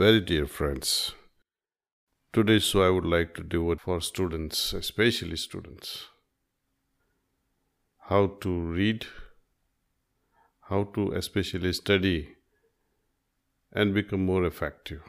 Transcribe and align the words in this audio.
Very 0.00 0.22
dear 0.22 0.46
friends, 0.46 1.12
today's 2.32 2.62
show 2.64 2.82
I 2.82 2.88
would 2.88 3.04
like 3.04 3.34
to 3.34 3.42
devote 3.42 3.82
for 3.82 4.00
students, 4.00 4.72
especially 4.72 5.36
students, 5.36 6.06
how 8.08 8.38
to 8.40 8.48
read, 8.48 9.04
how 10.70 10.84
to 10.94 11.12
especially 11.12 11.74
study 11.74 12.28
and 13.74 13.92
become 13.92 14.24
more 14.24 14.46
effective. 14.46 15.02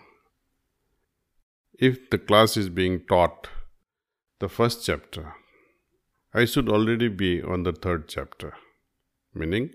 If 1.80 2.10
the 2.10 2.18
class 2.18 2.58
is 2.58 2.68
being 2.68 3.06
taught 3.06 3.48
the 4.40 4.50
first 4.50 4.86
chapter, 4.86 5.36
I 6.34 6.44
should 6.44 6.68
already 6.68 7.08
be 7.08 7.42
on 7.42 7.64
the 7.64 7.72
third 7.72 8.10
chapter, 8.10 8.56
meaning 9.34 9.70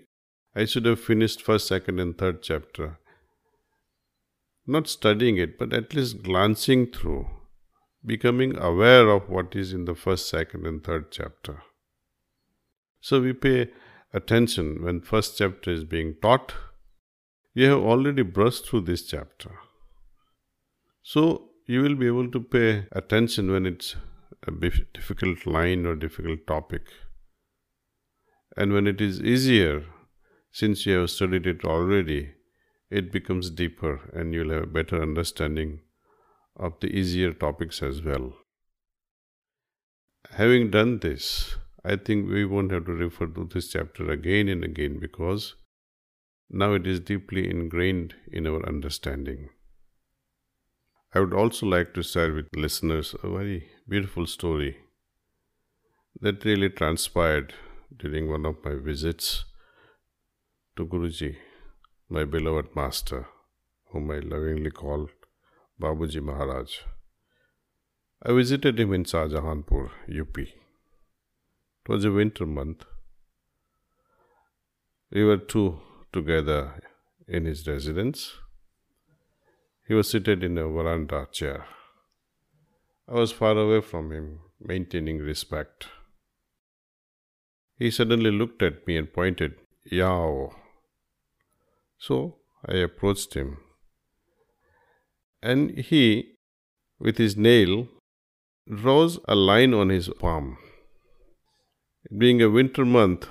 I 0.55 0.65
should 0.65 0.85
have 0.85 0.99
finished 0.99 1.41
first, 1.41 1.67
second, 1.67 1.99
and 1.99 2.15
third 2.15 2.43
chapter. 2.43 2.99
Not 4.69 4.89
studying 4.89 5.37
it, 5.37 5.57
but 5.57 5.71
at 5.73 5.93
least 5.95 6.23
glancing 6.23 6.91
through, 6.91 7.27
becoming 8.05 8.57
aware 8.57 9.07
of 9.09 9.29
what 9.29 9.55
is 9.55 9.71
in 9.71 9.85
the 9.85 9.95
first, 9.95 10.29
second, 10.29 10.67
and 10.67 10.83
third 10.83 11.09
chapter. 11.09 11.63
So 12.99 13.21
we 13.21 13.31
pay 13.31 13.69
attention 14.13 14.83
when 14.83 14.99
first 14.99 15.37
chapter 15.37 15.71
is 15.71 15.85
being 15.85 16.15
taught. 16.21 16.53
We 17.55 17.63
have 17.63 17.79
already 17.79 18.23
brushed 18.23 18.67
through 18.67 18.81
this 18.81 19.03
chapter. 19.03 19.51
So 21.01 21.51
you 21.65 21.81
will 21.81 21.95
be 21.95 22.07
able 22.07 22.29
to 22.31 22.41
pay 22.41 22.87
attention 22.91 23.49
when 23.51 23.65
it's 23.65 23.95
a 24.45 24.51
difficult 24.51 25.45
line 25.45 25.85
or 25.85 25.95
difficult 25.95 26.45
topic. 26.45 26.81
And 28.57 28.73
when 28.73 28.87
it 28.87 28.99
is 28.99 29.21
easier, 29.21 29.85
since 30.51 30.85
you 30.85 30.97
have 30.97 31.09
studied 31.09 31.47
it 31.47 31.63
already, 31.63 32.33
it 32.89 33.11
becomes 33.11 33.49
deeper 33.49 34.09
and 34.13 34.33
you'll 34.33 34.51
have 34.51 34.63
a 34.63 34.67
better 34.67 35.01
understanding 35.01 35.81
of 36.55 36.79
the 36.79 36.87
easier 36.87 37.33
topics 37.33 37.81
as 37.83 38.01
well. 38.01 38.33
Having 40.31 40.71
done 40.71 40.99
this, 40.99 41.55
I 41.83 41.95
think 41.95 42.29
we 42.29 42.45
won't 42.45 42.71
have 42.71 42.85
to 42.85 42.91
refer 42.93 43.27
to 43.27 43.49
this 43.51 43.69
chapter 43.69 44.09
again 44.11 44.47
and 44.49 44.63
again 44.63 44.99
because 44.99 45.55
now 46.49 46.73
it 46.73 46.87
is 46.87 46.99
deeply 46.99 47.49
ingrained 47.49 48.15
in 48.31 48.47
our 48.47 48.65
understanding. 48.67 49.49
I 51.13 51.19
would 51.19 51.33
also 51.33 51.65
like 51.65 51.93
to 51.93 52.03
share 52.03 52.33
with 52.33 52.47
listeners 52.55 53.15
a 53.23 53.29
very 53.29 53.69
beautiful 53.87 54.25
story 54.25 54.77
that 56.19 56.43
really 56.43 56.69
transpired 56.69 57.53
during 57.95 58.29
one 58.29 58.45
of 58.45 58.63
my 58.63 58.75
visits 58.75 59.45
to 60.75 60.85
Guruji, 60.85 61.37
my 62.09 62.23
beloved 62.23 62.75
master, 62.75 63.27
whom 63.91 64.09
I 64.11 64.19
lovingly 64.19 64.71
call 64.71 65.09
Babuji 65.81 66.21
Maharaj. 66.21 66.77
I 68.23 68.31
visited 68.31 68.79
him 68.79 68.93
in 68.93 69.03
Shahjahanpur, 69.03 69.89
UP. 70.21 70.37
It 70.37 70.53
was 71.87 72.05
a 72.05 72.11
winter 72.11 72.45
month. 72.45 72.85
We 75.11 75.25
were 75.25 75.37
two 75.37 75.79
together 76.13 76.81
in 77.27 77.45
his 77.45 77.67
residence. 77.67 78.33
He 79.87 79.93
was 79.93 80.09
seated 80.09 80.43
in 80.43 80.57
a 80.57 80.67
veranda 80.67 81.27
chair. 81.31 81.65
I 83.07 83.15
was 83.15 83.31
far 83.33 83.57
away 83.57 83.81
from 83.81 84.11
him, 84.11 84.39
maintaining 84.59 85.19
respect. 85.19 85.87
He 87.77 87.91
suddenly 87.91 88.31
looked 88.31 88.61
at 88.63 88.87
me 88.87 88.97
and 88.97 89.11
pointed, 89.11 89.55
Yao. 89.83 90.55
So 91.97 92.37
I 92.65 92.75
approached 92.77 93.33
him. 93.33 93.57
And 95.41 95.77
he, 95.77 96.33
with 96.99 97.17
his 97.17 97.37
nail, 97.37 97.87
draws 98.73 99.19
a 99.27 99.35
line 99.35 99.73
on 99.73 99.89
his 99.89 100.09
palm. 100.19 100.57
Being 102.15 102.41
a 102.41 102.49
winter 102.49 102.85
month, 102.85 103.27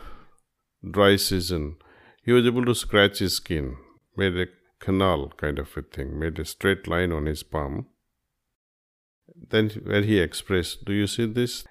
dry 0.88 1.16
season, 1.16 1.76
he 2.22 2.32
was 2.32 2.46
able 2.46 2.64
to 2.64 2.74
scratch 2.74 3.18
his 3.18 3.34
skin, 3.34 3.76
made 4.16 4.36
a 4.36 4.46
canal 4.80 5.32
kind 5.36 5.58
of 5.58 5.76
a 5.76 5.82
thing, 5.82 6.18
made 6.18 6.38
a 6.38 6.44
straight 6.44 6.86
line 6.86 7.12
on 7.12 7.26
his 7.26 7.42
palm. 7.42 7.86
Then, 9.48 9.70
where 9.84 10.02
he 10.02 10.18
expressed, 10.18 10.84
Do 10.84 10.92
you 10.92 11.06
see 11.06 11.26
this? 11.26 11.64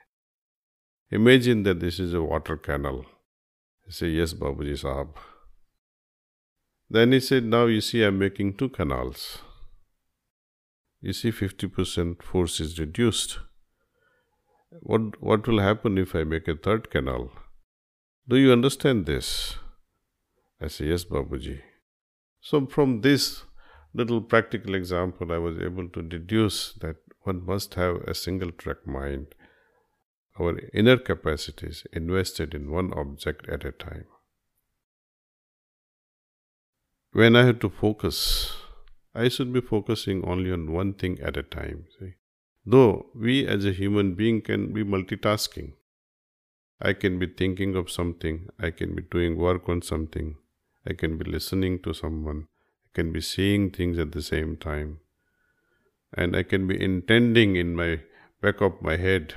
Imagine 1.11 1.63
that 1.63 1.79
this 1.79 1.99
is 1.99 2.13
a 2.13 2.21
water 2.21 2.57
canal. 2.57 3.05
I 3.87 3.91
say, 3.91 4.07
Yes, 4.07 4.33
Babuji 4.33 4.73
Sahab. 4.73 5.15
Then 6.89 7.11
he 7.11 7.19
said, 7.19 7.43
Now 7.43 7.65
you 7.65 7.81
see, 7.81 8.03
I'm 8.03 8.19
making 8.19 8.57
two 8.57 8.69
canals. 8.69 9.39
You 11.01 11.13
see, 11.13 11.31
50% 11.31 12.23
force 12.23 12.59
is 12.59 12.79
reduced. 12.79 13.39
What, 14.81 15.21
what 15.21 15.47
will 15.47 15.59
happen 15.59 15.97
if 15.97 16.15
I 16.15 16.23
make 16.23 16.47
a 16.47 16.55
third 16.55 16.89
canal? 16.89 17.31
Do 18.27 18.37
you 18.37 18.51
understand 18.51 19.05
this? 19.05 19.57
I 20.61 20.67
say, 20.67 20.85
Yes, 20.85 21.05
Babuji. 21.05 21.61
So, 22.41 22.65
from 22.67 23.01
this 23.01 23.43
little 23.93 24.21
practical 24.21 24.75
example, 24.75 25.31
I 25.31 25.37
was 25.37 25.57
able 25.57 25.89
to 25.89 26.01
deduce 26.01 26.73
that 26.81 26.97
one 27.25 27.43
must 27.43 27.73
have 27.73 27.95
a 28.07 28.13
single 28.13 28.51
track 28.51 28.85
mind, 28.85 29.33
our 30.39 30.59
inner 30.73 30.97
capacities 30.97 31.85
invested 31.91 32.53
in 32.53 32.69
one 32.69 32.93
object 32.93 33.49
at 33.49 33.65
a 33.65 33.71
time. 33.71 34.05
When 37.19 37.37
I 37.37 37.45
have 37.45 37.59
to 37.59 37.69
focus, 37.69 38.57
I 39.13 39.29
should 39.29 39.53
be 39.53 39.61
focusing 39.61 40.25
only 40.25 40.51
on 40.51 40.73
one 40.73 40.93
thing 40.95 41.17
at 41.21 41.37
a 41.37 41.43
time. 41.43 41.85
See? 41.97 42.15
Though 42.65 43.05
we 43.15 43.47
as 43.47 43.63
a 43.63 43.71
human 43.71 44.15
being 44.15 44.41
can 44.41 44.73
be 44.73 44.83
multitasking, 44.83 45.71
I 46.81 46.91
can 46.91 47.17
be 47.17 47.27
thinking 47.27 47.77
of 47.77 47.89
something, 47.89 48.49
I 48.59 48.71
can 48.71 48.95
be 48.95 49.01
doing 49.01 49.37
work 49.37 49.69
on 49.69 49.81
something, 49.81 50.35
I 50.85 50.91
can 50.91 51.17
be 51.17 51.23
listening 51.31 51.81
to 51.83 51.93
someone, 51.93 52.47
I 52.87 52.89
can 52.93 53.13
be 53.13 53.21
seeing 53.21 53.71
things 53.71 53.97
at 53.97 54.11
the 54.11 54.21
same 54.21 54.57
time, 54.57 54.99
and 56.13 56.35
I 56.35 56.43
can 56.43 56.67
be 56.67 56.83
intending 56.83 57.55
in 57.55 57.77
my 57.77 58.01
back 58.41 58.59
of 58.59 58.81
my 58.81 58.97
head 58.97 59.35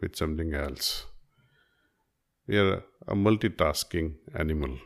with 0.00 0.14
something 0.14 0.54
else. 0.54 1.06
We 2.46 2.58
are 2.58 2.84
a 3.08 3.16
multitasking 3.16 4.14
animal. 4.36 4.78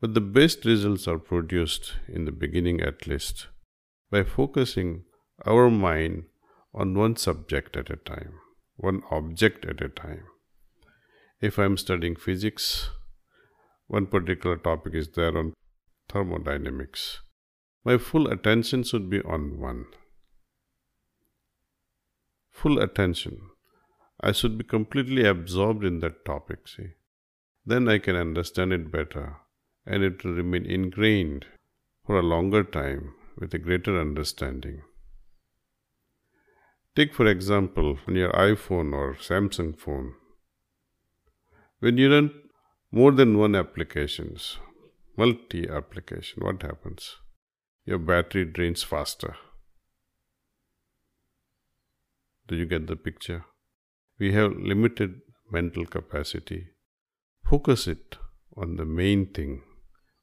But 0.00 0.14
the 0.14 0.20
best 0.20 0.64
results 0.64 1.08
are 1.08 1.18
produced, 1.18 1.94
in 2.06 2.24
the 2.24 2.30
beginning 2.30 2.80
at 2.80 3.08
least, 3.08 3.48
by 4.10 4.22
focusing 4.22 5.04
our 5.44 5.70
mind 5.70 6.24
on 6.72 6.94
one 6.94 7.16
subject 7.16 7.76
at 7.76 7.90
a 7.90 7.96
time, 7.96 8.34
one 8.76 9.02
object 9.10 9.64
at 9.64 9.80
a 9.80 9.88
time. 9.88 10.22
If 11.40 11.58
I 11.58 11.64
am 11.64 11.76
studying 11.76 12.14
physics, 12.14 12.90
one 13.88 14.06
particular 14.06 14.56
topic 14.56 14.94
is 14.94 15.08
there 15.08 15.36
on 15.36 15.54
thermodynamics. 16.08 17.20
My 17.84 17.98
full 17.98 18.28
attention 18.28 18.84
should 18.84 19.10
be 19.10 19.20
on 19.22 19.58
one. 19.58 19.86
Full 22.50 22.78
attention. 22.78 23.40
I 24.20 24.30
should 24.30 24.58
be 24.58 24.64
completely 24.64 25.24
absorbed 25.24 25.84
in 25.84 25.98
that 26.00 26.24
topic, 26.24 26.68
see. 26.68 26.90
Then 27.66 27.88
I 27.88 27.98
can 27.98 28.14
understand 28.14 28.72
it 28.72 28.92
better 28.92 29.38
and 29.88 30.02
it 30.02 30.22
will 30.22 30.34
remain 30.34 30.66
ingrained 30.66 31.46
for 32.06 32.18
a 32.18 32.28
longer 32.34 32.62
time 32.62 33.14
with 33.38 33.54
a 33.54 33.58
greater 33.58 33.98
understanding. 33.98 34.82
Take, 36.94 37.14
for 37.14 37.26
example, 37.26 37.98
on 38.06 38.16
your 38.16 38.32
iPhone 38.32 38.92
or 38.92 39.14
Samsung 39.14 39.78
phone. 39.78 40.14
When 41.80 41.96
you 41.96 42.12
run 42.12 42.32
more 42.90 43.12
than 43.12 43.38
one 43.38 43.54
applications, 43.54 44.58
multi 45.16 45.68
application, 45.68 46.42
what 46.44 46.62
happens? 46.62 47.16
Your 47.84 47.98
battery 47.98 48.44
drains 48.44 48.82
faster. 48.82 49.36
Do 52.48 52.56
you 52.56 52.66
get 52.66 52.86
the 52.88 52.96
picture? 52.96 53.44
We 54.18 54.32
have 54.32 54.52
limited 54.52 55.20
mental 55.50 55.86
capacity. 55.86 56.66
Focus 57.48 57.86
it 57.86 58.18
on 58.56 58.76
the 58.76 58.84
main 58.84 59.26
thing. 59.32 59.62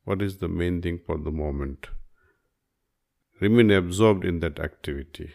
What 0.06 0.22
is 0.22 0.38
the 0.38 0.48
main 0.48 0.81
thing 0.81 1.00
for 1.06 1.18
the 1.18 1.31
moment? 1.31 1.88
Remain 3.42 3.72
absorbed 3.72 4.24
in 4.24 4.40
that 4.40 4.60
activity. 4.60 5.31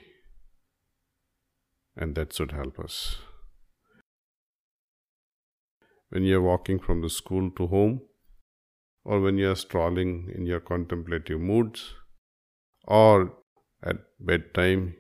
And 1.97 2.15
that 2.15 2.33
should 2.33 2.53
help 2.53 2.79
us 2.79 3.17
when 6.11 6.25
you 6.25 6.39
are 6.39 6.43
walking 6.43 6.79
from 6.79 7.01
the 7.01 7.09
school 7.09 7.51
to 7.53 7.69
home, 7.69 8.01
or 9.05 9.21
when 9.21 9.39
you 9.39 9.51
are 9.51 9.57
strolling 9.57 10.31
in 10.35 10.45
your 10.45 10.61
contemplative 10.61 11.41
moods, 11.41 11.95
or 12.85 13.33
at 13.83 13.97
bedtime, 14.19 14.95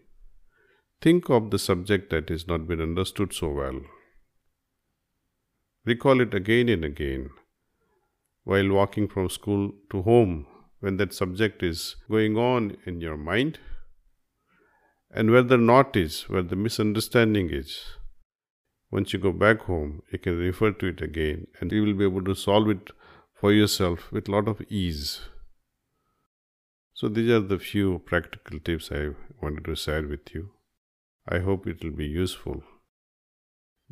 think 1.00 1.28
of 1.28 1.50
the 1.50 1.58
subject 1.58 2.10
that 2.10 2.28
has 2.28 2.46
not 2.46 2.66
been 2.68 2.80
understood 2.80 3.32
so 3.32 3.48
well. 3.48 3.80
Recall 5.84 6.20
it 6.20 6.32
again 6.32 6.68
and 6.68 6.84
again. 6.84 7.30
While 8.44 8.70
walking 8.70 9.08
from 9.08 9.28
school 9.28 9.72
to 9.90 10.02
home, 10.02 10.46
when 10.80 10.96
that 10.96 11.12
subject 11.12 11.62
is 11.62 11.96
going 12.10 12.36
on 12.36 12.76
in 12.86 13.00
your 13.00 13.16
mind 13.16 13.58
and 15.10 15.30
where 15.30 15.42
the 15.42 15.58
knot 15.58 15.96
is, 15.96 16.22
where 16.22 16.42
the 16.42 16.56
misunderstanding 16.56 17.50
is. 17.50 17.82
Once 18.90 19.12
you 19.12 19.18
go 19.18 19.32
back 19.32 19.60
home, 19.62 20.02
you 20.10 20.18
can 20.18 20.36
refer 20.36 20.72
to 20.72 20.86
it 20.86 21.00
again 21.00 21.46
and 21.60 21.70
you 21.70 21.82
will 21.82 21.94
be 21.94 22.04
able 22.04 22.24
to 22.24 22.34
solve 22.34 22.68
it 22.68 22.90
for 23.34 23.52
yourself 23.52 24.10
with 24.10 24.28
a 24.28 24.30
lot 24.30 24.48
of 24.48 24.60
ease. 24.68 25.20
So, 26.94 27.08
these 27.08 27.30
are 27.30 27.40
the 27.40 27.58
few 27.58 28.00
practical 28.00 28.58
tips 28.60 28.90
I 28.92 29.10
wanted 29.40 29.64
to 29.64 29.74
share 29.74 30.06
with 30.06 30.34
you. 30.34 30.50
I 31.26 31.38
hope 31.38 31.66
it 31.66 31.82
will 31.82 31.92
be 31.92 32.06
useful. 32.06 32.62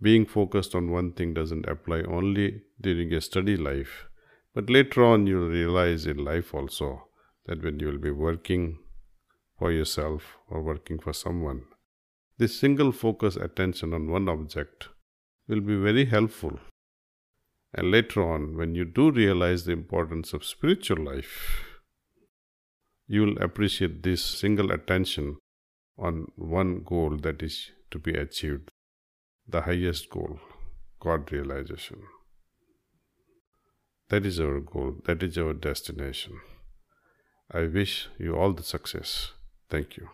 Being 0.00 0.26
focused 0.26 0.74
on 0.74 0.90
one 0.90 1.12
thing 1.12 1.32
doesn't 1.32 1.66
apply 1.66 2.02
only 2.02 2.62
during 2.80 3.12
a 3.14 3.20
study 3.20 3.56
life, 3.56 4.07
but 4.58 4.70
later 4.70 5.04
on 5.04 5.24
you'll 5.24 5.48
realize 5.48 6.04
in 6.04 6.16
life 6.16 6.52
also 6.52 7.04
that 7.46 7.62
when 7.62 7.78
you 7.78 7.86
will 7.86 8.04
be 8.06 8.10
working 8.10 8.80
for 9.56 9.70
yourself 9.70 10.36
or 10.50 10.60
working 10.60 10.98
for 10.98 11.12
someone, 11.12 11.60
this 12.38 12.58
single 12.58 12.90
focus 12.90 13.36
attention 13.36 13.94
on 13.94 14.10
one 14.10 14.28
object 14.28 14.88
will 15.46 15.60
be 15.60 15.76
very 15.76 16.06
helpful. 16.06 16.58
And 17.72 17.92
later 17.92 18.20
on, 18.20 18.56
when 18.56 18.74
you 18.74 18.84
do 18.84 19.12
realize 19.12 19.64
the 19.64 19.70
importance 19.70 20.32
of 20.32 20.44
spiritual 20.44 21.04
life, 21.04 21.62
you 23.06 23.20
will 23.26 23.38
appreciate 23.38 24.02
this 24.02 24.24
single 24.24 24.72
attention 24.72 25.36
on 25.96 26.26
one 26.34 26.82
goal 26.82 27.16
that 27.22 27.44
is 27.44 27.70
to 27.92 28.00
be 28.00 28.10
achieved, 28.10 28.72
the 29.46 29.60
highest 29.60 30.10
goal, 30.10 30.40
God 30.98 31.30
realization. 31.30 32.02
That 34.10 34.24
is 34.24 34.40
our 34.40 34.60
goal, 34.60 34.96
that 35.04 35.22
is 35.22 35.36
our 35.36 35.52
destination. 35.52 36.40
I 37.50 37.66
wish 37.66 38.08
you 38.18 38.36
all 38.36 38.52
the 38.52 38.62
success. 38.62 39.32
Thank 39.68 39.96
you. 39.96 40.08